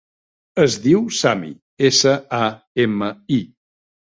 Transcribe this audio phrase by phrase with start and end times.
[0.63, 1.51] Es diu Sami:
[1.91, 2.43] essa, a,
[2.87, 3.43] ema, i.